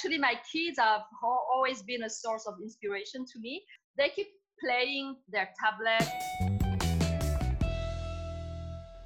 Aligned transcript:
Actually, 0.00 0.18
my 0.18 0.38
kids 0.52 0.78
have 0.78 1.00
always 1.52 1.82
been 1.82 2.04
a 2.04 2.08
source 2.08 2.46
of 2.46 2.54
inspiration 2.62 3.24
to 3.26 3.40
me. 3.40 3.64
They 3.96 4.10
keep 4.10 4.28
playing 4.64 5.16
their 5.28 5.48
tablet. 5.58 6.08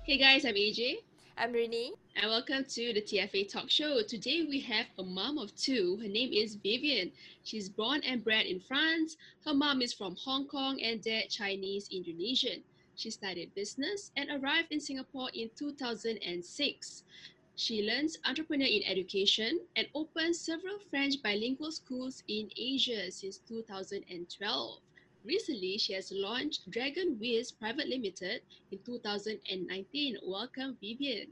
Hey 0.04 0.18
guys, 0.18 0.44
I'm 0.44 0.52
AJ. 0.52 0.96
I'm 1.38 1.54
Renee. 1.54 1.92
And 2.16 2.28
welcome 2.28 2.66
to 2.68 2.92
the 2.92 3.00
TFA 3.00 3.50
Talk 3.50 3.70
Show. 3.70 4.02
Today 4.06 4.44
we 4.46 4.60
have 4.60 4.84
a 4.98 5.02
mom 5.02 5.38
of 5.38 5.56
two. 5.56 5.96
Her 6.02 6.08
name 6.08 6.30
is 6.30 6.58
Viviane. 6.58 7.12
She's 7.42 7.70
born 7.70 8.02
and 8.06 8.22
bred 8.22 8.44
in 8.44 8.60
France. 8.60 9.16
Her 9.46 9.54
mom 9.54 9.80
is 9.80 9.94
from 9.94 10.14
Hong 10.16 10.46
Kong 10.46 10.78
and 10.82 11.00
dad 11.00 11.30
Chinese 11.30 11.88
Indonesian. 11.90 12.64
She 12.96 13.08
studied 13.10 13.54
business 13.54 14.10
and 14.18 14.28
arrived 14.28 14.68
in 14.70 14.78
Singapore 14.78 15.30
in 15.32 15.48
2006. 15.56 17.04
She 17.62 17.86
learns 17.86 18.18
entrepreneur 18.24 18.66
in 18.66 18.82
education 18.82 19.60
and 19.76 19.86
opens 19.94 20.40
several 20.40 20.80
French 20.90 21.22
bilingual 21.22 21.70
schools 21.70 22.24
in 22.26 22.50
Asia 22.56 23.08
since 23.12 23.38
2012. 23.46 24.80
Recently, 25.24 25.78
she 25.78 25.92
has 25.92 26.10
launched 26.10 26.68
Dragon 26.72 27.16
Wiz 27.20 27.52
Private 27.52 27.86
Limited 27.86 28.42
in 28.72 28.80
2019. 28.84 30.18
Welcome, 30.26 30.76
Vivian. 30.80 31.28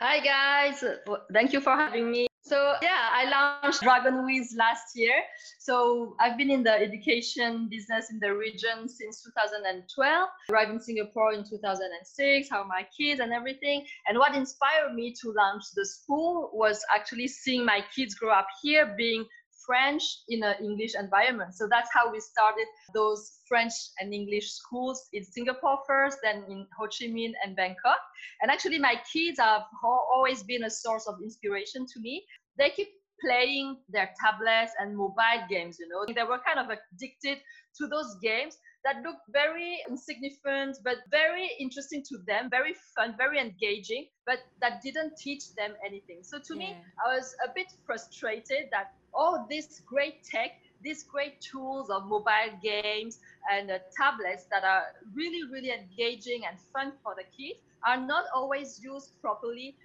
Hi, 0.00 0.18
guys. 0.24 0.82
Thank 1.30 1.52
you 1.52 1.60
for 1.60 1.76
having 1.76 2.10
me. 2.10 2.26
So 2.46 2.74
yeah, 2.80 3.10
I 3.12 3.28
launched 3.28 3.82
Dragon 3.82 4.24
Whiz 4.24 4.54
last 4.56 4.94
year. 4.94 5.20
So 5.58 6.14
I've 6.20 6.38
been 6.38 6.48
in 6.48 6.62
the 6.62 6.70
education 6.70 7.66
business 7.68 8.08
in 8.12 8.20
the 8.20 8.32
region 8.32 8.88
since 8.88 9.24
2012. 9.24 10.28
Arrived 10.48 10.70
in 10.70 10.80
Singapore 10.80 11.32
in 11.32 11.42
2006. 11.42 12.48
How 12.48 12.62
my 12.62 12.86
kids 12.96 13.18
and 13.18 13.32
everything. 13.32 13.84
And 14.06 14.16
what 14.16 14.36
inspired 14.36 14.94
me 14.94 15.12
to 15.22 15.34
launch 15.36 15.64
the 15.74 15.84
school 15.84 16.50
was 16.54 16.84
actually 16.94 17.26
seeing 17.26 17.64
my 17.64 17.80
kids 17.94 18.14
grow 18.14 18.32
up 18.32 18.46
here, 18.62 18.94
being 18.96 19.24
French 19.66 20.02
in 20.28 20.42
an 20.42 20.54
English 20.62 20.94
environment. 20.94 21.54
So 21.54 21.66
that's 21.68 21.90
how 21.92 22.10
we 22.10 22.20
started 22.20 22.66
those 22.94 23.40
French 23.48 23.72
and 23.98 24.14
English 24.14 24.52
schools 24.52 25.08
in 25.12 25.24
Singapore 25.24 25.78
first, 25.86 26.18
then 26.22 26.44
in 26.48 26.66
Ho 26.78 26.86
Chi 26.86 27.06
Minh 27.06 27.32
and 27.44 27.56
Bangkok. 27.56 27.98
And 28.40 28.50
actually, 28.50 28.78
my 28.78 28.94
kids 29.12 29.38
have 29.40 29.62
always 29.84 30.42
been 30.42 30.64
a 30.64 30.70
source 30.70 31.06
of 31.06 31.16
inspiration 31.22 31.86
to 31.92 32.00
me. 32.00 32.24
They 32.56 32.70
keep 32.70 32.88
playing 33.20 33.76
their 33.88 34.10
tablets 34.20 34.72
and 34.78 34.96
mobile 34.96 35.42
games, 35.48 35.78
you 35.78 35.88
know. 35.88 36.04
They 36.12 36.22
were 36.22 36.40
kind 36.46 36.58
of 36.58 36.66
addicted 36.66 37.38
to 37.78 37.86
those 37.86 38.16
games 38.22 38.58
that 38.84 39.02
looked 39.02 39.22
very 39.32 39.82
insignificant, 39.88 40.78
but 40.84 40.98
very 41.10 41.50
interesting 41.58 42.02
to 42.08 42.18
them, 42.26 42.48
very 42.50 42.74
fun, 42.94 43.14
very 43.18 43.40
engaging, 43.40 44.06
but 44.24 44.38
that 44.60 44.80
didn't 44.82 45.16
teach 45.16 45.54
them 45.56 45.72
anything. 45.84 46.18
So 46.22 46.38
to 46.38 46.54
yeah. 46.54 46.58
me, 46.58 46.76
I 47.04 47.16
was 47.16 47.34
a 47.44 47.48
bit 47.54 47.66
frustrated 47.84 48.68
that 48.70 48.92
all 49.12 49.46
this 49.50 49.82
great 49.86 50.22
tech, 50.22 50.52
these 50.82 51.02
great 51.02 51.40
tools 51.40 51.90
of 51.90 52.06
mobile 52.06 52.52
games 52.62 53.18
and 53.52 53.70
uh, 53.70 53.78
tablets 53.96 54.44
that 54.52 54.62
are 54.62 54.84
really, 55.14 55.42
really 55.50 55.72
engaging 55.72 56.42
and 56.48 56.56
fun 56.72 56.92
for 57.02 57.14
the 57.16 57.24
kids 57.36 57.58
are 57.84 58.00
not 58.00 58.24
always 58.34 58.80
used 58.82 59.20
properly 59.20 59.76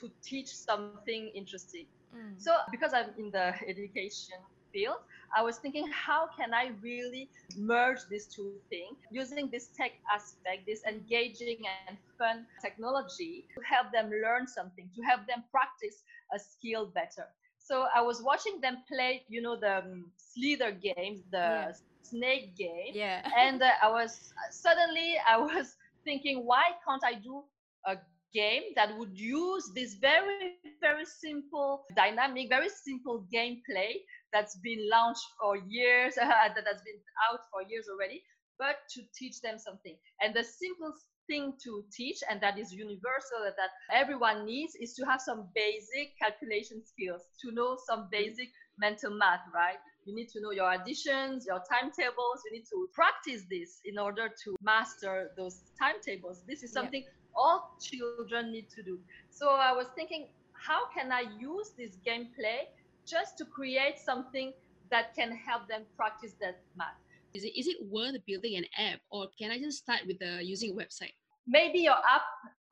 to 0.00 0.10
teach 0.22 0.48
something 0.48 1.30
interesting. 1.34 1.86
Mm. 2.14 2.40
So 2.40 2.54
because 2.70 2.92
I'm 2.94 3.10
in 3.18 3.30
the 3.30 3.54
education 3.68 4.38
field, 4.72 4.98
I 5.36 5.42
was 5.42 5.58
thinking, 5.58 5.86
how 5.92 6.28
can 6.38 6.54
I 6.54 6.72
really 6.82 7.28
merge 7.56 8.00
these 8.10 8.26
two 8.26 8.52
things 8.70 8.98
using 9.10 9.50
this 9.50 9.68
tech 9.76 9.92
aspect, 10.12 10.66
this 10.66 10.82
engaging 10.88 11.58
and 11.68 11.98
fun 12.18 12.46
technology 12.60 13.46
to 13.54 13.60
help 13.64 13.92
them 13.92 14.10
learn 14.10 14.46
something, 14.46 14.88
to 14.94 15.02
help 15.02 15.26
them 15.26 15.44
practice 15.50 16.02
a 16.34 16.38
skill 16.38 16.86
better. 16.94 17.26
So 17.58 17.86
I 17.94 18.00
was 18.02 18.22
watching 18.22 18.60
them 18.60 18.78
play, 18.88 19.24
you 19.28 19.42
know, 19.42 19.56
the 19.58 19.78
um, 19.78 20.10
Slither 20.16 20.72
games, 20.72 21.22
the 21.30 21.38
yeah. 21.38 21.72
snake 22.02 22.56
game. 22.56 22.94
Yeah. 22.94 23.22
and 23.36 23.62
uh, 23.62 23.70
I 23.82 23.88
was 23.90 24.32
suddenly 24.50 25.16
I 25.28 25.38
was 25.54 25.76
thinking, 26.04 26.44
why 26.46 26.64
can't 26.86 27.02
I 27.04 27.14
do 27.14 27.42
a 27.86 27.96
game 28.34 28.62
that 28.76 28.96
would 28.98 29.16
use 29.18 29.70
this 29.74 29.94
very 29.94 30.56
very 30.80 31.04
simple 31.04 31.84
dynamic, 31.96 32.48
very 32.48 32.68
simple 32.68 33.26
gameplay 33.32 33.94
that's 34.32 34.56
been 34.62 34.88
launched 34.90 35.26
for 35.40 35.56
years, 35.68 36.14
that 36.16 36.64
has 36.66 36.80
been 36.82 37.00
out 37.30 37.40
for 37.50 37.62
years 37.68 37.86
already, 37.90 38.22
but 38.58 38.76
to 38.94 39.02
teach 39.18 39.40
them 39.40 39.58
something. 39.58 39.96
And 40.20 40.34
the 40.34 40.44
simplest 40.44 41.06
thing 41.28 41.54
to 41.64 41.84
teach, 41.92 42.18
and 42.30 42.40
that 42.40 42.58
is 42.58 42.72
universal, 42.72 43.44
that 43.44 43.70
everyone 43.92 44.44
needs, 44.46 44.74
is 44.80 44.94
to 44.94 45.04
have 45.06 45.20
some 45.20 45.48
basic 45.54 46.18
calculation 46.20 46.82
skills, 46.84 47.22
to 47.42 47.52
know 47.52 47.76
some 47.86 48.08
basic 48.10 48.48
mental 48.78 49.10
math, 49.10 49.44
right? 49.54 49.78
You 50.04 50.14
need 50.14 50.28
to 50.30 50.40
know 50.40 50.52
your 50.52 50.72
additions, 50.72 51.44
your 51.46 51.60
timetables. 51.70 52.40
You 52.46 52.52
need 52.52 52.64
to 52.70 52.88
practice 52.94 53.44
this 53.50 53.80
in 53.84 53.98
order 53.98 54.28
to 54.44 54.56
master 54.62 55.30
those 55.36 55.60
timetables. 55.78 56.42
This 56.48 56.62
is 56.62 56.72
something 56.72 57.02
yeah. 57.04 57.17
All 57.38 57.76
children 57.80 58.52
need 58.52 58.68
to 58.70 58.82
do. 58.82 58.98
So 59.30 59.50
I 59.50 59.72
was 59.72 59.86
thinking, 59.94 60.26
how 60.52 60.88
can 60.94 61.12
I 61.12 61.24
use 61.38 61.70
this 61.78 61.96
gameplay 62.06 62.66
just 63.06 63.38
to 63.38 63.44
create 63.44 63.98
something 63.98 64.52
that 64.90 65.14
can 65.14 65.30
help 65.30 65.68
them 65.68 65.82
practice 65.96 66.34
that 66.40 66.60
math? 66.76 66.98
Is 67.34 67.44
it, 67.44 67.58
is 67.58 67.68
it 67.68 67.76
worth 67.88 68.16
building 68.26 68.56
an 68.56 68.64
app 68.76 69.00
or 69.10 69.28
can 69.38 69.50
I 69.50 69.58
just 69.58 69.78
start 69.78 70.00
with 70.06 70.18
the, 70.18 70.40
using 70.42 70.72
a 70.72 70.74
website? 70.74 71.14
Maybe 71.46 71.78
your 71.78 71.94
app 71.94 72.26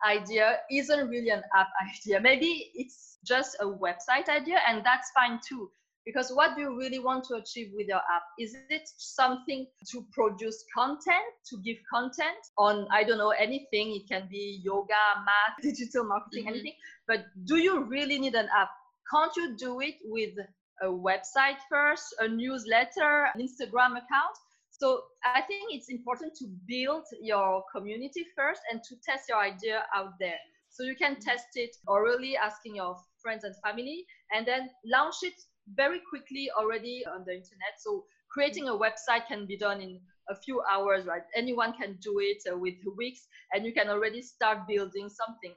idea 0.05 0.59
isn't 0.71 1.09
really 1.09 1.31
an 1.31 1.43
app 1.55 1.69
idea. 1.97 2.21
Maybe 2.21 2.71
it's 2.75 3.19
just 3.25 3.57
a 3.61 3.67
website 3.67 4.29
idea 4.29 4.59
and 4.69 4.85
that's 4.85 5.11
fine 5.13 5.41
too. 5.47 5.71
Because 6.07 6.31
what 6.31 6.55
do 6.55 6.63
you 6.63 6.79
really 6.79 7.01
want 7.01 7.25
to 7.25 7.35
achieve 7.35 7.73
with 7.75 7.89
your 7.89 7.99
app? 7.99 8.23
Is 8.39 8.57
it 8.71 8.89
something 8.97 9.67
to 9.91 10.07
produce 10.13 10.65
content, 10.73 11.27
to 11.51 11.59
give 11.65 11.79
content 11.93 12.39
on, 12.57 12.87
I 12.93 13.03
don't 13.03 13.19
know, 13.19 13.31
anything? 13.31 13.97
It 13.97 14.09
can 14.09 14.29
be 14.31 14.61
yoga, 14.65 14.95
math, 15.25 15.57
digital 15.63 16.05
marketing, 16.05 16.45
mm-hmm. 16.45 16.55
anything. 16.55 16.75
But 17.09 17.27
do 17.45 17.57
you 17.57 17.83
really 17.85 18.21
need 18.21 18.37
an 18.37 18.49
app? 18.57 18.71
Can't 19.13 19.33
you 19.37 19.57
do 19.57 19.81
it 19.81 19.97
with 20.05 20.35
a 20.81 20.87
website 20.87 21.59
first, 21.69 22.15
a 22.21 22.29
newsletter, 22.29 23.27
an 23.35 23.41
Instagram 23.41 23.93
account? 23.93 24.37
So 24.71 25.03
I 25.25 25.41
think 25.43 25.65
it's 25.71 25.89
important 25.89 26.35
to 26.37 26.47
build 26.69 27.05
your 27.21 27.65
community 27.75 28.27
first 28.37 28.61
and 28.71 28.81
to 28.85 28.95
test 29.05 29.25
your 29.29 29.39
idea 29.39 29.83
out 29.93 30.13
there. 30.21 30.39
So 30.71 30.85
you 30.85 30.95
can 30.95 31.19
test 31.19 31.47
it 31.55 31.75
orally, 31.89 32.37
asking 32.37 32.77
your 32.77 32.97
friends 33.23 33.43
and 33.45 33.55
family, 33.65 34.05
and 34.33 34.47
then 34.47 34.69
launch 34.85 35.17
it 35.23 35.35
very 35.75 36.01
quickly 36.09 36.51
already 36.59 37.05
on 37.07 37.25
the 37.27 37.33
internet. 37.33 37.75
So 37.79 38.05
creating 38.31 38.69
a 38.69 38.73
website 38.73 39.27
can 39.29 39.47
be 39.47 39.57
done 39.57 39.81
in 39.81 40.01
a 40.29 40.35
few 40.35 40.63
hours, 40.71 41.07
right? 41.07 41.23
Anyone 41.35 41.73
can 41.73 41.99
do 42.03 42.19
it 42.21 42.43
uh, 42.51 42.57
with 42.57 42.75
weeks, 42.97 43.27
and 43.53 43.65
you 43.65 43.73
can 43.73 43.89
already 43.89 44.23
start 44.23 44.67
building 44.69 45.09
something. 45.09 45.55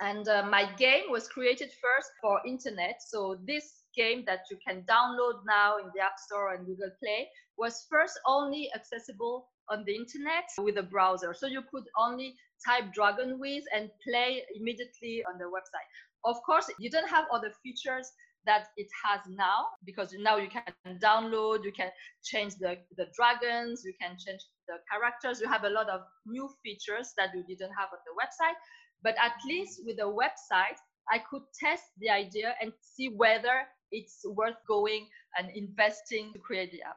And 0.00 0.26
uh, 0.28 0.44
my 0.44 0.68
game 0.76 1.04
was 1.10 1.28
created 1.28 1.70
first 1.80 2.10
for 2.20 2.40
internet. 2.46 3.00
So 3.06 3.38
this 3.46 3.84
game 3.94 4.24
that 4.26 4.40
you 4.50 4.58
can 4.66 4.82
download 4.88 5.42
now 5.46 5.76
in 5.78 5.86
the 5.94 6.02
App 6.02 6.18
Store 6.18 6.54
and 6.54 6.66
Google 6.66 6.90
Play 6.98 7.28
was 7.58 7.86
first 7.90 8.18
only 8.26 8.70
accessible 8.74 9.48
on 9.70 9.84
the 9.84 9.94
internet 9.94 10.44
with 10.58 10.78
a 10.78 10.82
browser. 10.82 11.34
So 11.34 11.46
you 11.46 11.62
could 11.70 11.84
only 11.96 12.34
type 12.66 12.92
Dragon 12.92 13.38
Whiz 13.38 13.64
and 13.74 13.90
play 14.08 14.42
immediately 14.56 15.22
on 15.28 15.38
the 15.38 15.44
website. 15.44 15.88
Of 16.24 16.36
course, 16.42 16.70
you 16.78 16.90
don't 16.90 17.08
have 17.08 17.26
the 17.30 17.50
features 17.62 18.10
that 18.46 18.68
it 18.76 18.88
has 19.04 19.20
now 19.28 19.66
because 19.84 20.14
now 20.18 20.36
you 20.36 20.48
can 20.48 20.98
download, 20.98 21.64
you 21.64 21.72
can 21.72 21.90
change 22.24 22.56
the, 22.56 22.76
the 22.96 23.06
dragons, 23.14 23.82
you 23.84 23.92
can 24.00 24.16
change 24.18 24.40
the 24.66 24.74
characters. 24.90 25.40
You 25.40 25.48
have 25.48 25.64
a 25.64 25.70
lot 25.70 25.88
of 25.88 26.02
new 26.26 26.48
features 26.62 27.12
that 27.16 27.30
you 27.34 27.44
didn't 27.44 27.72
have 27.78 27.88
on 27.92 28.00
the 28.06 28.14
website. 28.18 28.56
But 29.02 29.14
at 29.22 29.32
least 29.46 29.80
with 29.84 29.96
the 29.96 30.10
website, 30.10 30.78
I 31.10 31.18
could 31.18 31.42
test 31.58 31.84
the 31.98 32.10
idea 32.10 32.54
and 32.60 32.72
see 32.80 33.08
whether 33.08 33.66
it's 33.90 34.24
worth 34.24 34.56
going 34.66 35.06
and 35.38 35.50
investing 35.54 36.32
to 36.32 36.38
create 36.38 36.72
the 36.72 36.82
app. 36.82 36.96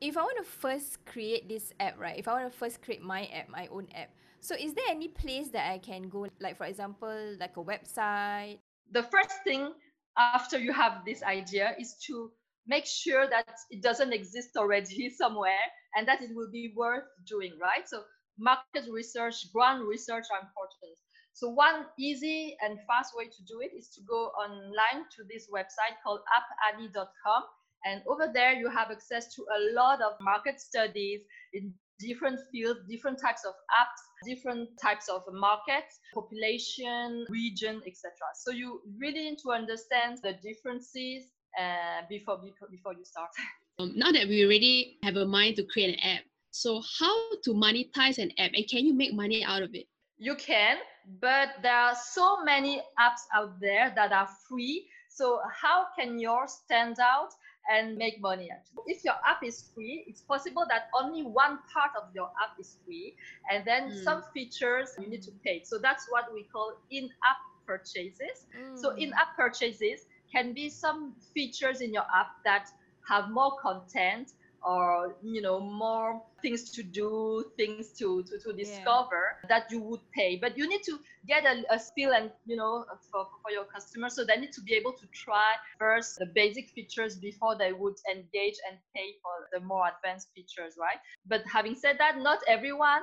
If 0.00 0.16
I 0.16 0.22
want 0.22 0.38
to 0.38 0.44
first 0.44 1.04
create 1.06 1.48
this 1.48 1.72
app, 1.80 1.98
right? 1.98 2.18
If 2.18 2.28
I 2.28 2.32
want 2.32 2.52
to 2.52 2.58
first 2.58 2.82
create 2.82 3.02
my 3.02 3.26
app, 3.26 3.48
my 3.48 3.68
own 3.68 3.88
app, 3.94 4.10
so 4.40 4.54
is 4.54 4.74
there 4.74 4.84
any 4.90 5.08
place 5.08 5.48
that 5.48 5.70
I 5.70 5.78
can 5.78 6.08
go, 6.08 6.26
like 6.40 6.58
for 6.58 6.66
example, 6.66 7.36
like 7.40 7.56
a 7.56 7.64
website? 7.64 8.58
The 8.90 9.02
first 9.04 9.42
thing 9.44 9.72
after 10.16 10.58
you 10.58 10.72
have 10.72 11.04
this 11.04 11.22
idea 11.22 11.74
is 11.78 11.96
to 12.06 12.30
make 12.66 12.86
sure 12.86 13.28
that 13.28 13.56
it 13.70 13.82
doesn't 13.82 14.12
exist 14.12 14.56
already 14.56 15.10
somewhere 15.18 15.66
and 15.96 16.08
that 16.08 16.22
it 16.22 16.30
will 16.34 16.50
be 16.50 16.72
worth 16.76 17.04
doing, 17.26 17.52
right? 17.60 17.88
So 17.88 18.02
market 18.38 18.84
research, 18.90 19.52
ground 19.52 19.86
research 19.86 20.24
are 20.32 20.40
important. 20.40 20.96
So 21.34 21.48
one 21.48 21.86
easy 21.98 22.56
and 22.62 22.78
fast 22.86 23.12
way 23.16 23.24
to 23.24 23.42
do 23.46 23.60
it 23.60 23.72
is 23.76 23.88
to 23.96 24.00
go 24.08 24.30
online 24.38 25.04
to 25.16 25.24
this 25.28 25.48
website 25.52 25.98
called 26.04 26.20
appannie.com. 26.30 27.42
And 27.84 28.02
over 28.08 28.30
there, 28.32 28.52
you 28.54 28.70
have 28.70 28.90
access 28.90 29.34
to 29.34 29.42
a 29.42 29.74
lot 29.74 30.00
of 30.00 30.12
market 30.20 30.60
studies 30.60 31.20
in 31.52 31.74
different 32.06 32.40
fields, 32.50 32.80
different 32.88 33.18
types 33.20 33.44
of 33.44 33.54
apps, 33.72 34.00
different 34.26 34.68
types 34.80 35.08
of 35.08 35.22
markets, 35.32 35.98
population, 36.14 37.24
region, 37.28 37.82
etc. 37.86 38.12
So 38.34 38.50
you 38.50 38.80
really 38.98 39.30
need 39.30 39.38
to 39.44 39.52
understand 39.52 40.18
the 40.22 40.34
differences 40.42 41.24
uh, 41.58 42.02
before, 42.08 42.38
before 42.38 42.68
before 42.70 42.94
you 42.94 43.04
start. 43.04 43.30
Um, 43.80 43.92
now 43.96 44.12
that 44.12 44.28
we 44.28 44.44
already 44.44 44.98
have 45.02 45.16
a 45.16 45.26
mind 45.26 45.56
to 45.56 45.64
create 45.64 45.98
an 45.98 46.00
app, 46.08 46.22
so 46.52 46.80
how 47.00 47.36
to 47.42 47.50
monetize 47.52 48.18
an 48.18 48.30
app 48.38 48.52
and 48.54 48.68
can 48.68 48.86
you 48.86 48.94
make 48.94 49.12
money 49.12 49.42
out 49.42 49.62
of 49.62 49.74
it? 49.74 49.88
You 50.16 50.36
can, 50.36 50.76
but 51.20 51.48
there 51.60 51.74
are 51.74 51.96
so 51.96 52.44
many 52.44 52.80
apps 53.00 53.26
out 53.34 53.60
there 53.60 53.92
that 53.96 54.12
are 54.12 54.28
free. 54.48 54.86
So 55.14 55.38
how 55.62 55.86
can 55.96 56.18
yours 56.18 56.60
stand 56.64 56.98
out 56.98 57.30
and 57.70 57.96
make 57.96 58.20
money 58.20 58.50
actually? 58.50 58.82
If 58.86 59.04
your 59.04 59.14
app 59.24 59.44
is 59.44 59.70
free, 59.72 60.04
it's 60.08 60.22
possible 60.22 60.64
that 60.68 60.88
only 60.92 61.22
one 61.22 61.60
part 61.72 61.92
of 61.96 62.08
your 62.12 62.30
app 62.42 62.58
is 62.58 62.78
free 62.84 63.14
and 63.48 63.64
then 63.64 63.90
mm. 63.90 64.02
some 64.02 64.24
features 64.34 64.90
you 64.98 65.06
need 65.06 65.22
to 65.22 65.30
pay. 65.44 65.62
So 65.62 65.78
that's 65.78 66.06
what 66.10 66.34
we 66.34 66.42
call 66.52 66.72
in-app 66.90 67.36
purchases. 67.64 68.46
Mm. 68.58 68.76
So 68.76 68.90
in-app 68.96 69.36
purchases 69.36 70.06
can 70.34 70.52
be 70.52 70.68
some 70.68 71.14
features 71.32 71.80
in 71.80 71.94
your 71.94 72.06
app 72.12 72.42
that 72.44 72.70
have 73.08 73.30
more 73.30 73.56
content 73.62 74.32
or 74.64 75.16
you 75.22 75.42
know 75.42 75.60
more 75.60 76.22
things 76.42 76.70
to 76.70 76.82
do 76.82 77.44
things 77.56 77.92
to 77.98 78.22
to, 78.24 78.38
to 78.38 78.52
discover 78.52 79.36
yeah. 79.42 79.48
that 79.48 79.70
you 79.70 79.80
would 79.80 80.00
pay. 80.12 80.36
But 80.36 80.56
you 80.56 80.68
need 80.68 80.82
to 80.84 80.98
get 81.26 81.44
a, 81.44 81.62
a 81.74 81.78
skill 81.78 82.12
and 82.12 82.30
you 82.46 82.56
know 82.56 82.84
for, 83.10 83.26
for 83.42 83.50
your 83.50 83.64
customers. 83.64 84.14
So 84.14 84.24
they 84.24 84.36
need 84.36 84.52
to 84.52 84.62
be 84.62 84.74
able 84.74 84.92
to 84.92 85.06
try 85.12 85.52
first 85.78 86.18
the 86.18 86.26
basic 86.26 86.70
features 86.70 87.16
before 87.16 87.56
they 87.56 87.72
would 87.72 87.96
engage 88.10 88.56
and 88.68 88.78
pay 88.94 89.14
for 89.22 89.48
the 89.52 89.60
more 89.60 89.90
advanced 89.94 90.28
features 90.34 90.74
right? 90.78 90.98
But 91.26 91.42
having 91.52 91.74
said 91.74 91.96
that 91.98 92.18
not 92.18 92.38
everyone 92.48 93.02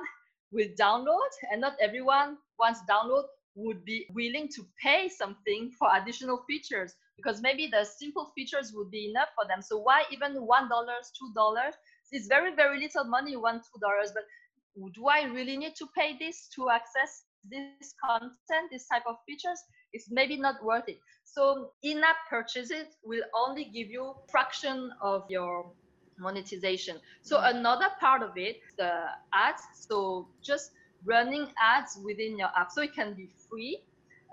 will 0.52 0.68
download 0.78 1.32
and 1.50 1.60
not 1.60 1.74
everyone 1.80 2.36
once 2.58 2.78
download 2.88 3.24
would 3.54 3.84
be 3.84 4.06
willing 4.14 4.48
to 4.48 4.66
pay 4.82 5.08
something 5.08 5.70
for 5.78 5.88
additional 5.94 6.42
features 6.46 6.94
because 7.16 7.42
maybe 7.42 7.68
the 7.70 7.84
simple 7.84 8.32
features 8.34 8.72
would 8.74 8.90
be 8.90 9.10
enough 9.10 9.28
for 9.34 9.46
them. 9.48 9.62
So 9.62 9.78
why 9.78 10.04
even 10.10 10.34
one 10.46 10.68
dollars, 10.68 11.12
two 11.18 11.32
dollars? 11.34 11.74
It's 12.10 12.26
very 12.26 12.54
very 12.54 12.80
little 12.80 13.04
money, 13.04 13.36
one 13.36 13.60
two 13.60 13.80
dollars. 13.80 14.12
But 14.14 14.24
do 14.94 15.06
I 15.06 15.24
really 15.24 15.56
need 15.56 15.74
to 15.76 15.86
pay 15.96 16.16
this 16.18 16.48
to 16.56 16.70
access 16.70 17.24
this 17.50 17.94
content, 18.04 18.70
this 18.70 18.86
type 18.88 19.04
of 19.06 19.16
features? 19.26 19.60
It's 19.92 20.10
maybe 20.10 20.36
not 20.38 20.64
worth 20.64 20.88
it. 20.88 20.98
So 21.24 21.72
in-app 21.82 22.16
purchases 22.30 22.86
will 23.04 23.22
only 23.36 23.64
give 23.64 23.90
you 23.90 24.14
fraction 24.30 24.90
of 25.02 25.24
your 25.28 25.72
monetization. 26.18 26.96
So 27.22 27.36
mm-hmm. 27.36 27.58
another 27.58 27.88
part 28.00 28.22
of 28.22 28.30
it, 28.36 28.60
the 28.78 28.92
ads. 29.34 29.62
So 29.74 30.28
just 30.42 30.70
running 31.04 31.48
ads 31.62 31.98
within 32.04 32.38
your 32.38 32.50
app. 32.56 32.70
So 32.70 32.82
it 32.82 32.94
can 32.94 33.14
be 33.14 33.30
free. 33.48 33.80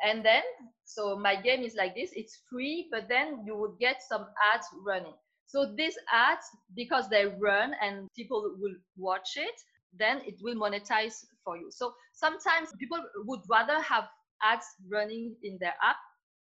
And 0.03 0.23
then 0.25 0.43
so 0.89 1.15
my 1.15 1.35
game 1.35 1.61
is 1.61 1.75
like 1.75 1.93
this 1.93 2.09
it's 2.15 2.39
free 2.49 2.87
but 2.91 3.07
then 3.07 3.43
you 3.45 3.55
would 3.55 3.77
get 3.79 4.01
some 4.01 4.25
ads 4.53 4.65
running 4.83 5.13
so 5.45 5.71
these 5.77 5.95
ads 6.11 6.45
because 6.75 7.07
they 7.09 7.27
run 7.39 7.73
and 7.81 8.07
people 8.15 8.55
will 8.59 8.73
watch 8.97 9.37
it 9.37 9.61
then 9.97 10.19
it 10.25 10.35
will 10.41 10.55
monetize 10.55 11.25
for 11.43 11.57
you 11.57 11.69
so 11.69 11.93
sometimes 12.13 12.69
people 12.79 12.97
would 13.25 13.41
rather 13.47 13.79
have 13.81 14.05
ads 14.43 14.65
running 14.91 15.35
in 15.43 15.57
their 15.61 15.75
app 15.83 15.97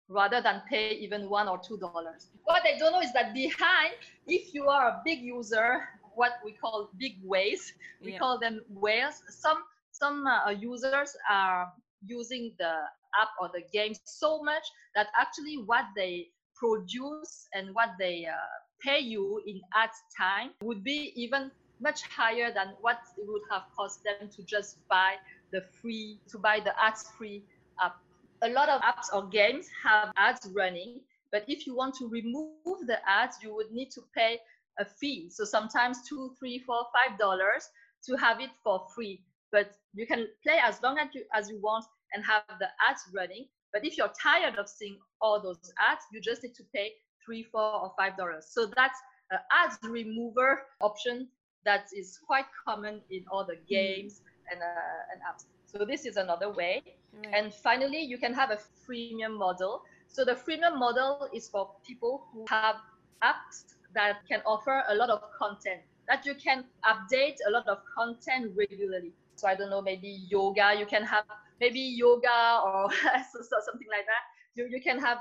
rather 0.08 0.42
than 0.42 0.60
pay 0.68 0.90
even 0.90 1.30
one 1.30 1.48
or 1.48 1.58
two 1.66 1.78
dollars 1.78 2.28
what 2.44 2.62
they 2.62 2.76
don't 2.78 2.92
know 2.92 3.00
is 3.00 3.14
that 3.14 3.32
behind 3.32 3.94
if 4.26 4.52
you 4.52 4.68
are 4.68 4.88
a 4.88 5.02
big 5.06 5.20
user 5.20 5.88
what 6.14 6.32
we 6.44 6.52
call 6.52 6.90
big 6.98 7.14
whales 7.24 7.72
we 8.02 8.12
yeah. 8.12 8.18
call 8.18 8.38
them 8.38 8.60
whales 8.68 9.22
some 9.30 9.56
some 9.94 10.26
uh, 10.26 10.50
users 10.50 11.16
are 11.30 11.72
using 12.04 12.52
the 12.58 12.74
app 13.22 13.30
or 13.40 13.48
the 13.54 13.62
game 13.72 13.94
so 14.04 14.42
much 14.42 14.64
that 14.94 15.06
actually 15.20 15.56
what 15.66 15.84
they 15.96 16.26
produce 16.56 17.46
and 17.54 17.74
what 17.74 17.90
they 17.98 18.26
uh, 18.26 18.34
pay 18.82 18.98
you 18.98 19.40
in 19.46 19.60
ad 19.74 19.90
time 20.18 20.50
would 20.62 20.82
be 20.84 21.12
even 21.16 21.50
much 21.80 22.02
higher 22.08 22.52
than 22.52 22.68
what 22.80 22.98
it 23.16 23.24
would 23.26 23.42
have 23.50 23.62
cost 23.76 24.02
them 24.04 24.28
to 24.28 24.42
just 24.44 24.78
buy 24.88 25.14
the 25.52 25.62
free 25.80 26.20
to 26.28 26.38
buy 26.38 26.60
the 26.60 26.72
ads 26.82 27.04
free 27.16 27.44
app. 27.80 27.94
A 28.42 28.48
lot 28.48 28.68
of 28.68 28.80
apps 28.82 29.08
or 29.14 29.28
games 29.28 29.68
have 29.84 30.12
ads 30.16 30.50
running 30.54 31.00
but 31.30 31.44
if 31.48 31.66
you 31.66 31.76
want 31.76 31.94
to 31.96 32.08
remove 32.08 32.62
the 32.86 32.98
ads 33.08 33.14
you 33.42 33.54
would 33.54 33.70
need 33.72 33.90
to 33.92 34.00
pay 34.14 34.38
a 34.78 34.84
fee. 34.84 35.30
So 35.30 35.44
sometimes 35.44 35.98
two 36.08 36.34
three 36.38 36.58
four 36.58 36.84
five 36.94 37.18
dollars 37.18 37.68
to 38.06 38.16
have 38.16 38.40
it 38.40 38.50
for 38.62 38.86
free 38.94 39.22
but 39.54 39.70
you 39.94 40.04
can 40.04 40.26
play 40.42 40.58
as 40.60 40.82
long 40.82 40.98
as 40.98 41.08
you 41.14 41.22
as 41.32 41.48
you 41.48 41.58
want 41.62 41.84
and 42.12 42.24
have 42.24 42.42
the 42.58 42.68
ads 42.88 43.02
running. 43.14 43.46
But 43.72 43.84
if 43.84 43.96
you're 43.96 44.14
tired 44.20 44.56
of 44.58 44.68
seeing 44.68 44.98
all 45.20 45.40
those 45.40 45.72
ads, 45.88 46.04
you 46.12 46.20
just 46.20 46.42
need 46.42 46.54
to 46.56 46.64
pay 46.74 46.90
three, 47.24 47.44
four, 47.44 47.68
or 47.84 47.92
five 47.96 48.16
dollars. 48.16 48.46
So 48.50 48.66
that's 48.66 48.98
an 49.30 49.38
ads 49.60 49.78
remover 49.82 50.50
option 50.80 51.28
that 51.64 51.84
is 51.96 52.18
quite 52.26 52.46
common 52.66 53.00
in 53.10 53.22
all 53.30 53.44
the 53.46 53.54
hmm. 53.54 53.74
games 53.76 54.22
and, 54.50 54.60
uh, 54.60 55.10
and 55.10 55.18
apps. 55.28 55.44
So 55.64 55.84
this 55.84 56.04
is 56.04 56.16
another 56.16 56.50
way. 56.52 56.82
Right. 56.84 57.34
And 57.34 57.54
finally, 57.54 58.02
you 58.02 58.18
can 58.18 58.34
have 58.34 58.50
a 58.50 58.58
freemium 58.84 59.38
model. 59.38 59.82
So 60.08 60.24
the 60.24 60.34
freemium 60.34 60.78
model 60.78 61.28
is 61.32 61.48
for 61.48 61.70
people 61.86 62.26
who 62.32 62.44
have 62.50 62.76
apps 63.22 63.74
that 63.94 64.18
can 64.28 64.40
offer 64.44 64.82
a 64.88 64.94
lot 64.94 65.10
of 65.10 65.20
content 65.38 65.80
that 66.08 66.26
you 66.26 66.34
can 66.34 66.64
update 66.84 67.36
a 67.48 67.50
lot 67.50 67.66
of 67.68 67.78
content 67.96 68.52
regularly. 68.56 69.12
So 69.36 69.48
I 69.48 69.54
don't 69.54 69.70
know, 69.70 69.82
maybe 69.82 70.26
yoga, 70.30 70.74
you 70.78 70.86
can 70.86 71.02
have 71.04 71.24
maybe 71.60 71.80
yoga 71.80 72.60
or 72.64 72.90
something 72.92 73.88
like 73.90 74.06
that. 74.06 74.24
You, 74.54 74.68
you 74.70 74.80
can 74.82 74.98
have 75.00 75.18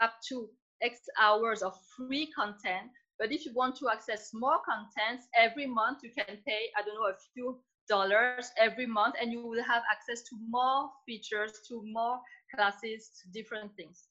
up 0.00 0.14
to 0.28 0.48
X 0.82 0.98
hours 1.20 1.62
of 1.62 1.74
free 1.96 2.30
content. 2.34 2.90
But 3.18 3.32
if 3.32 3.44
you 3.46 3.52
want 3.54 3.76
to 3.76 3.88
access 3.88 4.30
more 4.34 4.58
content 4.64 5.20
every 5.38 5.66
month, 5.66 5.98
you 6.02 6.10
can 6.16 6.38
pay, 6.46 6.70
I 6.76 6.82
don't 6.84 6.94
know, 6.94 7.08
a 7.08 7.16
few 7.34 7.60
dollars 7.88 8.50
every 8.58 8.86
month, 8.86 9.14
and 9.20 9.32
you 9.32 9.46
will 9.46 9.62
have 9.62 9.82
access 9.90 10.22
to 10.22 10.36
more 10.48 10.90
features, 11.06 11.52
to 11.68 11.82
more 11.84 12.18
classes, 12.54 13.10
to 13.22 13.30
different 13.32 13.74
things. 13.76 14.08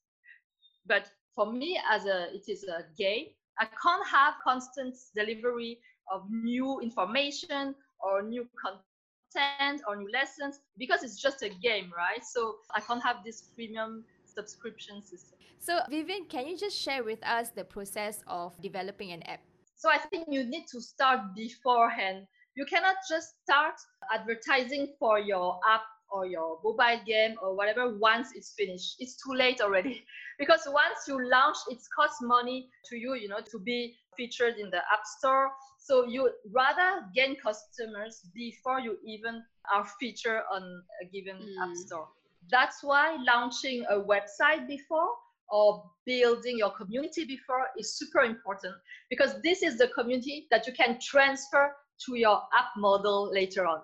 But 0.86 1.10
for 1.34 1.52
me, 1.52 1.78
as 1.90 2.06
a 2.06 2.34
it 2.34 2.44
is 2.48 2.64
a 2.64 2.84
game, 2.98 3.26
I 3.58 3.66
can't 3.66 4.06
have 4.08 4.34
constant 4.42 4.96
delivery 5.14 5.78
of 6.10 6.22
new 6.30 6.80
information 6.80 7.74
or 8.00 8.22
new 8.22 8.48
content 8.60 8.91
content 9.32 9.82
or 9.88 9.96
new 9.96 10.10
lessons 10.10 10.60
because 10.78 11.02
it's 11.02 11.20
just 11.20 11.42
a 11.42 11.48
game, 11.48 11.90
right? 11.96 12.24
So 12.24 12.56
I 12.74 12.80
can't 12.80 13.02
have 13.02 13.16
this 13.24 13.42
premium 13.54 14.04
subscription 14.24 15.02
system. 15.02 15.38
So 15.58 15.80
Viviane, 15.90 16.28
can 16.28 16.46
you 16.46 16.58
just 16.58 16.76
share 16.76 17.04
with 17.04 17.24
us 17.24 17.50
the 17.50 17.64
process 17.64 18.22
of 18.26 18.60
developing 18.60 19.12
an 19.12 19.22
app? 19.22 19.40
So 19.76 19.90
I 19.90 19.98
think 19.98 20.26
you 20.28 20.44
need 20.44 20.66
to 20.72 20.80
start 20.80 21.34
beforehand. 21.36 22.26
You 22.54 22.66
cannot 22.66 22.96
just 23.08 23.34
start 23.42 23.74
advertising 24.12 24.94
for 24.98 25.18
your 25.18 25.58
app 25.68 25.82
or 26.10 26.26
your 26.26 26.58
mobile 26.62 27.00
game 27.06 27.36
or 27.42 27.56
whatever 27.56 27.96
once 27.96 28.28
it's 28.34 28.52
finished. 28.58 28.96
It's 28.98 29.16
too 29.16 29.34
late 29.34 29.60
already 29.60 30.04
because 30.38 30.60
once 30.66 31.08
you 31.08 31.16
launch, 31.30 31.56
it 31.70 31.78
costs 31.96 32.20
money 32.20 32.68
to 32.90 32.96
you, 32.96 33.14
you 33.14 33.28
know, 33.28 33.40
to 33.50 33.58
be 33.58 33.96
featured 34.16 34.56
in 34.58 34.70
the 34.70 34.78
app 34.78 35.04
store. 35.18 35.50
So 35.78 36.06
you 36.06 36.30
rather 36.52 37.06
gain 37.14 37.36
customers 37.36 38.20
before 38.34 38.80
you 38.80 38.98
even 39.06 39.42
are 39.74 39.86
featured 39.98 40.42
on 40.52 40.82
a 41.02 41.06
given 41.06 41.36
mm. 41.36 41.62
app 41.62 41.76
store. 41.76 42.08
That's 42.50 42.82
why 42.82 43.16
launching 43.26 43.84
a 43.90 44.00
website 44.00 44.66
before 44.66 45.08
or 45.50 45.84
building 46.06 46.58
your 46.58 46.70
community 46.70 47.24
before 47.24 47.66
is 47.78 47.96
super 47.96 48.20
important 48.20 48.74
because 49.10 49.40
this 49.42 49.62
is 49.62 49.78
the 49.78 49.88
community 49.88 50.46
that 50.50 50.66
you 50.66 50.72
can 50.72 50.98
transfer 51.00 51.74
to 52.06 52.16
your 52.16 52.36
app 52.58 52.70
model 52.76 53.30
later 53.32 53.66
on. 53.66 53.80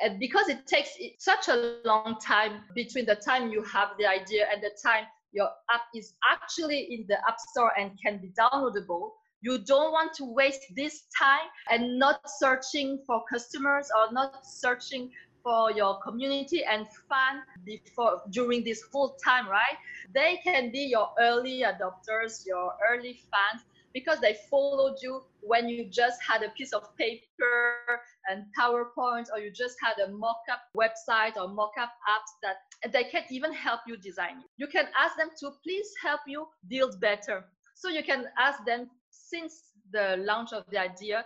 And 0.00 0.20
because 0.20 0.48
it 0.48 0.66
takes 0.66 0.90
such 1.18 1.48
a 1.48 1.78
long 1.84 2.16
time 2.20 2.64
between 2.74 3.06
the 3.06 3.14
time 3.14 3.50
you 3.50 3.62
have 3.62 3.90
the 3.98 4.06
idea 4.06 4.46
and 4.52 4.62
the 4.62 4.70
time 4.82 5.04
your 5.32 5.48
app 5.70 5.82
is 5.94 6.14
actually 6.30 6.80
in 6.92 7.06
the 7.08 7.16
app 7.26 7.38
store 7.38 7.72
and 7.78 7.92
can 8.02 8.18
be 8.18 8.32
downloadable, 8.38 9.10
you 9.46 9.58
don't 9.58 9.92
want 9.92 10.12
to 10.12 10.24
waste 10.24 10.64
this 10.74 11.04
time 11.16 11.46
and 11.70 11.98
not 11.98 12.18
searching 12.42 12.98
for 13.06 13.22
customers 13.32 13.88
or 13.96 14.12
not 14.12 14.44
searching 14.44 15.08
for 15.44 15.70
your 15.70 16.00
community 16.00 16.64
and 16.64 16.86
fan 17.08 17.34
before 17.64 18.20
during 18.30 18.64
this 18.64 18.82
whole 18.90 19.12
time 19.24 19.48
right 19.48 19.78
they 20.12 20.40
can 20.42 20.72
be 20.72 20.84
your 20.96 21.08
early 21.20 21.62
adopters 21.70 22.44
your 22.44 22.72
early 22.90 23.14
fans 23.30 23.62
because 23.94 24.18
they 24.20 24.34
followed 24.50 24.96
you 25.00 25.22
when 25.42 25.68
you 25.68 25.84
just 26.02 26.18
had 26.28 26.42
a 26.42 26.50
piece 26.50 26.72
of 26.72 26.82
paper 26.98 28.00
and 28.28 28.44
PowerPoint, 28.58 29.26
or 29.32 29.38
you 29.38 29.50
just 29.50 29.76
had 29.82 29.96
a 30.06 30.12
mock-up 30.12 30.60
website 30.76 31.34
or 31.40 31.48
mock-up 31.48 31.92
apps 32.14 32.32
that 32.42 32.92
they 32.92 33.04
can 33.04 33.22
even 33.30 33.54
help 33.54 33.80
you 33.86 33.96
design. 33.96 34.44
You 34.58 34.66
can 34.66 34.84
ask 35.02 35.16
them 35.16 35.30
to 35.40 35.50
please 35.64 35.88
help 36.02 36.20
you 36.26 36.46
build 36.68 37.00
better. 37.00 37.44
So 37.74 37.88
you 37.88 38.02
can 38.02 38.26
ask 38.36 38.62
them 38.66 38.90
since 39.16 39.72
the 39.92 40.16
launch 40.18 40.52
of 40.52 40.64
the 40.70 40.78
idea, 40.78 41.24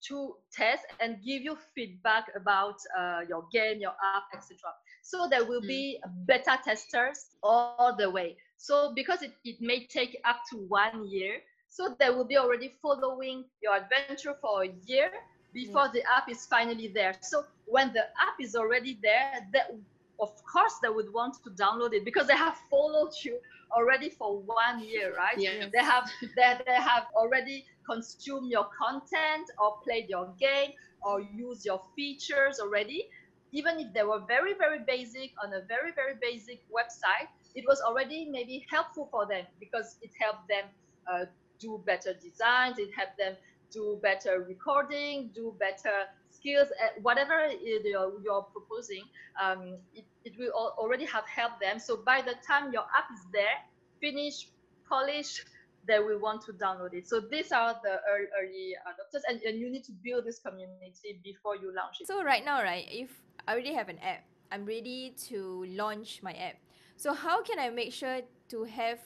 to 0.00 0.36
test 0.52 0.84
and 1.00 1.16
give 1.24 1.42
you 1.42 1.56
feedback 1.74 2.26
about 2.36 2.76
uh, 2.96 3.20
your 3.28 3.44
game, 3.52 3.80
your 3.80 3.94
app, 4.14 4.24
etc. 4.34 4.58
So 5.02 5.28
there 5.28 5.44
will 5.44 5.60
mm. 5.62 5.68
be 5.68 6.00
beta 6.26 6.58
testers 6.64 7.26
all 7.42 7.96
the 7.98 8.08
way. 8.08 8.36
So 8.58 8.92
because 8.94 9.22
it, 9.22 9.32
it 9.44 9.56
may 9.60 9.86
take 9.86 10.20
up 10.24 10.40
to 10.50 10.58
one 10.68 11.08
year, 11.08 11.38
so 11.68 11.96
they 11.98 12.10
will 12.10 12.24
be 12.24 12.36
already 12.36 12.74
following 12.80 13.44
your 13.62 13.76
adventure 13.76 14.34
for 14.40 14.64
a 14.64 14.72
year 14.86 15.10
before 15.52 15.86
yeah. 15.86 15.92
the 15.94 16.02
app 16.16 16.30
is 16.30 16.46
finally 16.46 16.88
there. 16.88 17.14
So 17.20 17.44
when 17.66 17.92
the 17.92 18.02
app 18.02 18.40
is 18.40 18.54
already 18.54 18.98
there, 19.02 19.46
that 19.52 19.74
of 20.20 20.32
course 20.44 20.74
they 20.82 20.88
would 20.88 21.12
want 21.12 21.36
to 21.44 21.50
download 21.50 21.92
it 21.92 22.04
because 22.04 22.26
they 22.26 22.36
have 22.36 22.56
followed 22.70 23.12
you 23.22 23.38
already 23.72 24.10
for 24.10 24.38
one 24.40 24.82
year, 24.84 25.14
right? 25.16 25.38
Yeah. 25.38 25.66
They 25.72 25.82
have 25.82 26.08
they, 26.36 26.58
they 26.66 26.74
have 26.74 27.06
already 27.14 27.64
consumed 27.88 28.50
your 28.50 28.66
content 28.76 29.50
or 29.58 29.78
played 29.84 30.08
your 30.08 30.32
game 30.38 30.72
or 31.02 31.20
used 31.20 31.64
your 31.64 31.80
features 31.96 32.60
already. 32.60 33.08
Even 33.52 33.78
if 33.78 33.92
they 33.94 34.02
were 34.02 34.20
very, 34.28 34.52
very 34.54 34.80
basic 34.86 35.32
on 35.42 35.54
a 35.54 35.62
very, 35.66 35.92
very 35.94 36.14
basic 36.20 36.60
website, 36.68 37.28
it 37.54 37.64
was 37.66 37.80
already 37.80 38.28
maybe 38.30 38.66
helpful 38.70 39.08
for 39.10 39.26
them 39.26 39.44
because 39.58 39.96
it 40.02 40.10
helped 40.20 40.46
them 40.48 40.64
uh, 41.10 41.24
do 41.58 41.82
better 41.86 42.12
designs, 42.22 42.78
it 42.78 42.90
helped 42.94 43.16
them 43.18 43.34
do 43.70 43.98
better 44.02 44.44
recording, 44.46 45.30
do 45.34 45.54
better 45.58 46.06
skills, 46.30 46.68
uh, 46.82 46.88
whatever 47.02 47.48
you're, 47.84 48.12
you're 48.22 48.46
proposing, 48.52 49.02
um, 49.42 49.76
it, 49.94 50.04
it 50.28 50.38
will 50.38 50.52
already 50.78 51.06
have 51.06 51.26
helped 51.26 51.60
them. 51.60 51.78
So 51.78 51.96
by 51.96 52.20
the 52.20 52.34
time 52.46 52.72
your 52.72 52.86
app 52.96 53.08
is 53.16 53.24
there, 53.32 53.56
finished, 54.00 54.50
polished, 54.88 55.44
they 55.86 55.98
will 55.98 56.20
want 56.20 56.42
to 56.42 56.52
download 56.52 56.92
it. 56.92 57.08
So 57.08 57.20
these 57.20 57.50
are 57.50 57.74
the 57.82 57.94
early, 58.12 58.74
adopters, 58.90 59.22
and, 59.28 59.40
and 59.42 59.58
you 59.58 59.70
need 59.70 59.84
to 59.84 59.92
build 60.04 60.26
this 60.26 60.38
community 60.38 61.20
before 61.24 61.56
you 61.56 61.72
launch 61.74 61.96
it. 62.00 62.06
So 62.06 62.22
right 62.22 62.44
now, 62.44 62.62
right, 62.62 62.86
if 62.90 63.10
I 63.46 63.52
already 63.52 63.72
have 63.72 63.88
an 63.88 63.98
app, 64.00 64.24
I'm 64.52 64.66
ready 64.66 65.14
to 65.28 65.64
launch 65.68 66.20
my 66.22 66.32
app. 66.32 66.56
So 66.96 67.14
how 67.14 67.42
can 67.42 67.58
I 67.58 67.70
make 67.70 67.92
sure 67.92 68.20
to 68.50 68.64
have 68.64 68.98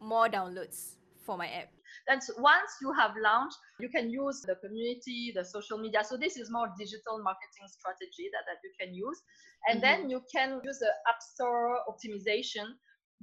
more 0.00 0.28
downloads 0.28 0.96
for 1.24 1.36
my 1.36 1.48
app? 1.48 1.70
And 2.08 2.22
so 2.22 2.34
once 2.38 2.70
you 2.80 2.92
have 2.92 3.12
launched, 3.22 3.56
you 3.80 3.88
can 3.88 4.10
use 4.10 4.42
the 4.42 4.56
community, 4.56 5.32
the 5.34 5.44
social 5.44 5.78
media. 5.78 6.02
So 6.04 6.16
this 6.16 6.36
is 6.36 6.50
more 6.50 6.68
digital 6.78 7.22
marketing 7.22 7.68
strategy 7.68 8.30
that, 8.32 8.44
that 8.46 8.58
you 8.62 8.72
can 8.80 8.94
use. 8.94 9.20
And 9.68 9.82
mm-hmm. 9.82 10.02
then 10.02 10.10
you 10.10 10.22
can 10.34 10.60
use 10.64 10.78
the 10.78 10.92
App 11.08 11.20
Store 11.22 11.78
optimization 11.88 12.74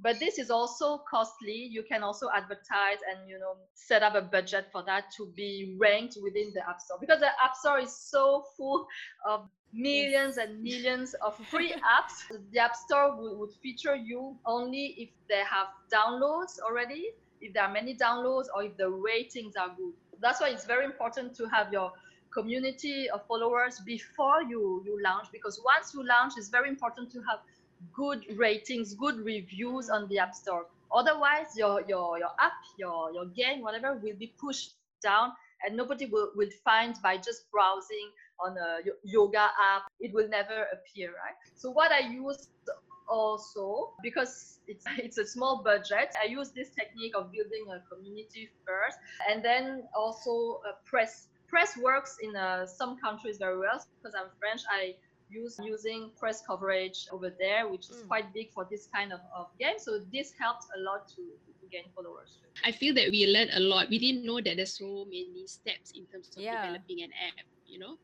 but 0.02 0.18
this 0.18 0.38
is 0.38 0.50
also 0.50 1.02
costly 1.08 1.68
you 1.70 1.82
can 1.82 2.02
also 2.02 2.28
advertise 2.34 2.98
and 3.10 3.28
you 3.28 3.38
know 3.38 3.54
set 3.74 4.02
up 4.02 4.14
a 4.14 4.20
budget 4.20 4.66
for 4.72 4.82
that 4.84 5.04
to 5.16 5.32
be 5.36 5.76
ranked 5.78 6.16
within 6.22 6.50
the 6.54 6.60
app 6.68 6.80
store 6.80 6.98
because 7.00 7.20
the 7.20 7.30
app 7.42 7.54
store 7.54 7.78
is 7.78 7.94
so 7.94 8.44
full 8.56 8.86
of 9.28 9.48
millions 9.72 10.36
and 10.36 10.62
millions 10.62 11.14
of 11.14 11.36
free 11.50 11.72
apps 11.72 12.36
the 12.52 12.58
app 12.58 12.74
store 12.74 13.16
would, 13.16 13.38
would 13.38 13.50
feature 13.62 13.94
you 13.94 14.36
only 14.44 14.94
if 14.98 15.10
they 15.28 15.42
have 15.48 15.68
downloads 15.92 16.58
already 16.66 17.10
if 17.42 17.52
there 17.52 17.64
are 17.64 17.72
many 17.72 17.94
downloads 17.94 18.46
or 18.54 18.62
if 18.64 18.76
the 18.76 18.88
ratings 18.88 19.56
are 19.56 19.68
good 19.76 19.92
that's 20.20 20.40
why 20.40 20.48
it's 20.48 20.64
very 20.64 20.84
important 20.84 21.34
to 21.34 21.46
have 21.46 21.72
your 21.72 21.92
community 22.32 23.10
of 23.10 23.26
followers 23.26 23.80
before 23.84 24.42
you 24.42 24.82
you 24.86 24.98
launch 25.02 25.26
because 25.32 25.60
once 25.64 25.92
you 25.92 26.06
launch 26.06 26.32
it's 26.36 26.48
very 26.48 26.68
important 26.68 27.10
to 27.12 27.18
have 27.28 27.40
good 27.92 28.24
ratings, 28.36 28.94
good 28.94 29.16
reviews 29.18 29.90
on 29.90 30.08
the 30.08 30.18
App 30.18 30.34
Store. 30.34 30.66
Otherwise, 30.94 31.56
your 31.56 31.82
your 31.88 32.18
your 32.18 32.30
app, 32.40 32.52
your 32.78 33.12
your 33.12 33.26
game, 33.26 33.62
whatever, 33.62 33.94
will 33.94 34.16
be 34.16 34.32
pushed 34.38 34.74
down, 35.02 35.32
and 35.64 35.76
nobody 35.76 36.06
will 36.06 36.30
will 36.36 36.50
find 36.64 36.96
by 37.02 37.16
just 37.16 37.50
browsing 37.50 38.10
on 38.38 38.56
a 38.58 38.78
yoga 39.02 39.48
app. 39.60 39.82
It 40.00 40.12
will 40.12 40.28
never 40.28 40.66
appear, 40.72 41.08
right? 41.10 41.34
So 41.54 41.70
what 41.70 41.92
I 41.92 42.00
use 42.00 42.48
also 43.12 43.92
because 44.02 44.60
it's 44.66 44.84
it's 44.98 45.18
a 45.18 45.26
small 45.26 45.62
budget 45.62 46.08
i 46.22 46.26
use 46.26 46.50
this 46.50 46.70
technique 46.70 47.14
of 47.14 47.30
building 47.30 47.64
a 47.76 47.78
community 47.94 48.48
first 48.66 48.98
and 49.28 49.44
then 49.44 49.84
also 49.94 50.60
uh, 50.66 50.72
press 50.84 51.28
press 51.46 51.76
works 51.76 52.16
in 52.22 52.34
uh, 52.34 52.66
some 52.66 52.96
countries 52.98 53.36
very 53.38 53.58
well 53.58 53.78
because 53.98 54.14
i'm 54.18 54.30
french 54.40 54.62
i 54.70 54.94
use 55.32 55.58
using 55.62 56.10
press 56.18 56.42
coverage 56.46 57.06
over 57.10 57.32
there, 57.38 57.68
which 57.68 57.88
is 57.90 57.96
mm. 57.96 58.08
quite 58.08 58.32
big 58.34 58.52
for 58.52 58.66
this 58.70 58.88
kind 58.94 59.12
of, 59.12 59.20
of 59.34 59.46
game. 59.58 59.78
So 59.78 60.00
this 60.12 60.32
helps 60.38 60.66
a 60.76 60.80
lot 60.80 61.08
to, 61.08 61.16
to 61.16 61.66
gain 61.70 61.84
followers. 61.94 62.38
I 62.64 62.72
feel 62.72 62.94
that 62.94 63.08
we 63.10 63.26
learned 63.26 63.50
a 63.54 63.60
lot. 63.60 63.88
We 63.88 63.98
didn't 63.98 64.24
know 64.24 64.40
that 64.40 64.56
there's 64.56 64.76
so 64.78 65.04
many 65.06 65.46
steps 65.46 65.92
in 65.92 66.04
terms 66.06 66.30
of 66.36 66.42
yeah. 66.42 66.66
developing 66.66 67.02
an 67.02 67.10
app, 67.26 67.44
you 67.66 67.78
know? 67.78 67.96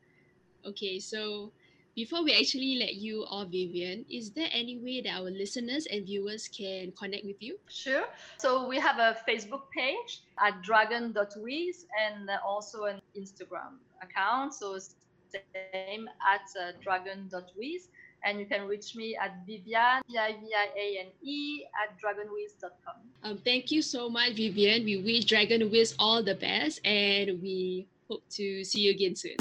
Okay, 0.65 0.99
so 0.99 1.51
before 1.95 2.23
we 2.23 2.33
actually 2.33 2.77
let 2.79 2.95
you 2.95 3.25
off, 3.29 3.47
Viviane, 3.47 4.05
is 4.09 4.31
there 4.31 4.47
any 4.51 4.77
way 4.77 5.01
that 5.01 5.19
our 5.19 5.29
listeners 5.29 5.85
and 5.91 6.05
viewers 6.05 6.47
can 6.47 6.91
connect 6.93 7.25
with 7.25 7.41
you? 7.41 7.57
Sure. 7.69 8.05
So 8.37 8.67
we 8.67 8.79
have 8.79 8.99
a 8.99 9.17
Facebook 9.27 9.69
page 9.75 10.21
at 10.39 10.61
dragon.wiz 10.61 11.85
and 11.99 12.29
also 12.45 12.85
an 12.85 13.01
Instagram 13.17 13.79
account. 14.01 14.53
So 14.53 14.77
same 15.31 16.09
at 16.21 16.41
uh, 16.59 16.71
dragon.wiz. 16.81 17.87
And 18.23 18.39
you 18.39 18.45
can 18.45 18.67
reach 18.67 18.95
me 18.95 19.15
at 19.15 19.47
Viviane, 19.47 20.01
V-I-V-I-A-N-E, 20.09 21.63
at 21.81 21.95
dragonwiz.com. 22.01 22.95
Um, 23.23 23.37
thank 23.45 23.71
you 23.71 23.81
so 23.81 24.09
much, 24.09 24.33
Viviane. 24.33 24.83
We 24.83 24.97
wish 24.97 25.23
Dragon 25.23 25.71
Whiz 25.71 25.95
all 25.97 26.21
the 26.21 26.35
best 26.35 26.85
and 26.85 27.41
we 27.41 27.87
hope 28.09 28.23
to 28.31 28.63
see 28.65 28.81
you 28.81 28.91
again 28.91 29.15
soon. 29.15 29.37